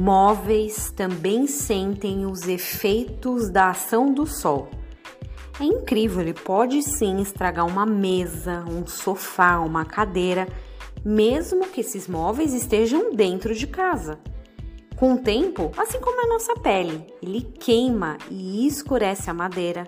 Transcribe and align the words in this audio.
Móveis 0.00 0.92
também 0.92 1.48
sentem 1.48 2.24
os 2.24 2.46
efeitos 2.46 3.50
da 3.50 3.70
ação 3.70 4.14
do 4.14 4.28
sol. 4.28 4.68
É 5.58 5.64
incrível, 5.64 6.20
ele 6.20 6.34
pode 6.34 6.80
sim 6.82 7.20
estragar 7.20 7.66
uma 7.66 7.84
mesa, 7.84 8.64
um 8.68 8.86
sofá, 8.86 9.58
uma 9.58 9.84
cadeira, 9.84 10.46
mesmo 11.04 11.66
que 11.66 11.80
esses 11.80 12.06
móveis 12.06 12.54
estejam 12.54 13.12
dentro 13.12 13.52
de 13.52 13.66
casa. 13.66 14.20
Com 14.94 15.14
o 15.14 15.18
tempo, 15.18 15.72
assim 15.76 15.98
como 15.98 16.24
a 16.24 16.28
nossa 16.28 16.54
pele, 16.54 17.04
ele 17.20 17.40
queima 17.40 18.18
e 18.30 18.68
escurece 18.68 19.28
a 19.28 19.34
madeira. 19.34 19.82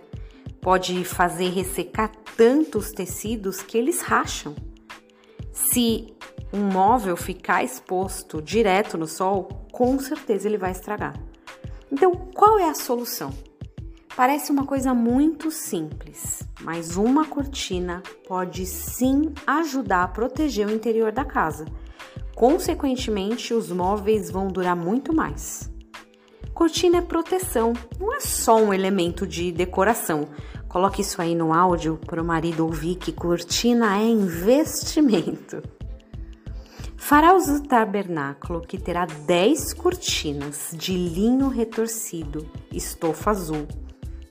Pode 0.60 1.04
fazer 1.04 1.50
ressecar 1.50 2.10
tantos 2.36 2.90
tecidos 2.90 3.62
que 3.62 3.78
eles 3.78 4.02
racham. 4.02 4.56
Se 5.52 6.12
um 6.52 6.64
móvel 6.64 7.16
ficar 7.16 7.62
exposto 7.62 8.42
direto 8.42 8.98
no 8.98 9.06
sol, 9.06 9.59
com 9.80 9.98
certeza 9.98 10.46
ele 10.46 10.58
vai 10.58 10.72
estragar. 10.72 11.18
Então, 11.90 12.14
qual 12.14 12.58
é 12.58 12.68
a 12.68 12.74
solução? 12.74 13.32
Parece 14.14 14.52
uma 14.52 14.66
coisa 14.66 14.92
muito 14.92 15.50
simples, 15.50 16.42
mas 16.60 16.98
uma 16.98 17.26
cortina 17.26 18.02
pode 18.28 18.66
sim 18.66 19.32
ajudar 19.46 20.02
a 20.02 20.08
proteger 20.08 20.66
o 20.66 20.70
interior 20.70 21.10
da 21.10 21.24
casa. 21.24 21.64
Consequentemente, 22.34 23.54
os 23.54 23.72
móveis 23.72 24.30
vão 24.30 24.48
durar 24.48 24.76
muito 24.76 25.14
mais. 25.14 25.72
Cortina 26.52 26.98
é 26.98 27.00
proteção, 27.00 27.72
não 27.98 28.14
é 28.14 28.20
só 28.20 28.56
um 28.56 28.74
elemento 28.74 29.26
de 29.26 29.50
decoração. 29.50 30.28
Coloque 30.68 31.00
isso 31.00 31.22
aí 31.22 31.34
no 31.34 31.54
áudio 31.54 31.98
para 32.04 32.20
o 32.20 32.24
marido 32.24 32.66
ouvir 32.66 32.96
que 32.96 33.12
cortina 33.12 33.98
é 33.98 34.04
investimento. 34.04 35.62
Farás 37.10 37.48
o 37.48 37.60
tabernáculo, 37.60 38.60
que 38.60 38.78
terá 38.78 39.04
dez 39.04 39.74
cortinas 39.74 40.70
de 40.72 40.92
linho 40.92 41.48
retorcido, 41.48 42.48
estofa 42.72 43.32
azul, 43.32 43.66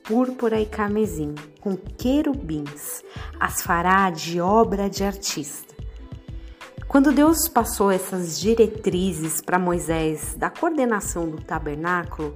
púrpura 0.02 0.58
e 0.58 0.64
carmesim, 0.64 1.34
com 1.60 1.76
querubins. 1.76 3.04
As 3.38 3.60
fará 3.60 4.08
de 4.08 4.40
obra 4.40 4.88
de 4.88 5.04
artista. 5.04 5.74
Quando 6.88 7.12
Deus 7.12 7.48
passou 7.48 7.90
essas 7.90 8.40
diretrizes 8.40 9.42
para 9.42 9.58
Moisés 9.58 10.34
da 10.38 10.48
coordenação 10.48 11.28
do 11.28 11.36
tabernáculo, 11.36 12.32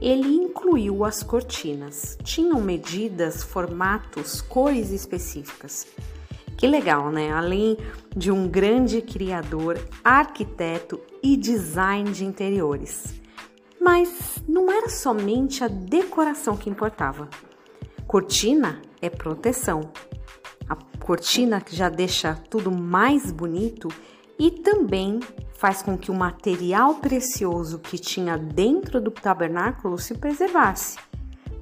ele 0.00 0.34
incluiu 0.34 1.04
as 1.04 1.22
cortinas. 1.22 2.16
Tinham 2.22 2.58
medidas, 2.58 3.42
formatos, 3.42 4.40
cores 4.40 4.88
específicas. 4.88 5.86
Que 6.56 6.66
legal, 6.66 7.10
né? 7.10 7.32
Além 7.32 7.76
de 8.16 8.30
um 8.30 8.48
grande 8.48 9.02
criador, 9.02 9.78
arquiteto 10.02 11.00
e 11.22 11.36
design 11.36 12.10
de 12.12 12.24
interiores. 12.24 13.20
Mas 13.80 14.42
não 14.48 14.70
era 14.70 14.88
somente 14.88 15.62
a 15.62 15.68
decoração 15.68 16.56
que 16.56 16.70
importava. 16.70 17.28
Cortina 18.06 18.80
é 19.02 19.10
proteção. 19.10 19.90
A 20.68 20.76
cortina 20.98 21.60
que 21.60 21.74
já 21.74 21.88
deixa 21.88 22.34
tudo 22.48 22.70
mais 22.70 23.30
bonito 23.30 23.88
e 24.38 24.50
também 24.50 25.20
faz 25.54 25.82
com 25.82 25.96
que 25.96 26.10
o 26.10 26.14
material 26.14 26.96
precioso 26.96 27.78
que 27.78 27.98
tinha 27.98 28.36
dentro 28.36 29.00
do 29.00 29.10
tabernáculo 29.10 29.98
se 29.98 30.14
preservasse. 30.14 30.98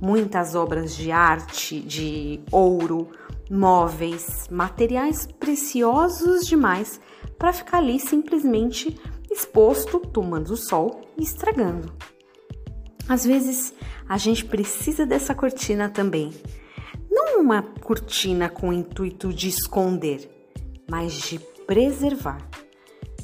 Muitas 0.00 0.54
obras 0.54 0.96
de 0.96 1.12
arte, 1.12 1.80
de 1.80 2.40
ouro, 2.50 3.10
móveis, 3.52 4.48
materiais 4.50 5.28
preciosos 5.38 6.46
demais 6.46 6.98
para 7.38 7.52
ficar 7.52 7.78
ali 7.78 8.00
simplesmente 8.00 8.98
exposto, 9.30 10.00
tomando 10.00 10.56
sol 10.56 11.02
e 11.18 11.22
estragando. 11.22 11.92
Às 13.06 13.26
vezes 13.26 13.74
a 14.08 14.16
gente 14.16 14.46
precisa 14.46 15.04
dessa 15.04 15.34
cortina 15.34 15.90
também. 15.90 16.32
Não 17.10 17.40
uma 17.40 17.62
cortina 17.62 18.48
com 18.48 18.70
o 18.70 18.72
intuito 18.72 19.30
de 19.30 19.48
esconder, 19.48 20.30
mas 20.90 21.12
de 21.12 21.38
preservar. 21.66 22.48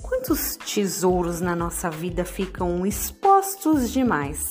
Quantos 0.02 0.56
tesouros 0.56 1.40
na 1.40 1.56
nossa 1.56 1.88
vida 1.88 2.24
ficam 2.24 2.84
expostos 2.84 3.90
demais? 3.90 4.46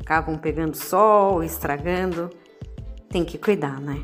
Acabam 0.00 0.38
pegando 0.38 0.76
sol, 0.76 1.42
estragando. 1.42 2.28
Tem 3.08 3.24
que 3.24 3.38
cuidar, 3.38 3.80
né? 3.80 4.02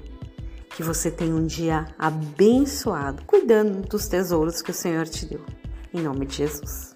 Que 0.80 0.86
você 0.86 1.10
tenha 1.10 1.34
um 1.34 1.44
dia 1.44 1.84
abençoado, 1.98 3.22
cuidando 3.26 3.86
dos 3.86 4.08
tesouros 4.08 4.62
que 4.62 4.70
o 4.70 4.74
Senhor 4.74 5.06
te 5.06 5.26
deu. 5.26 5.44
Em 5.92 6.00
nome 6.00 6.24
de 6.24 6.36
Jesus. 6.36 6.94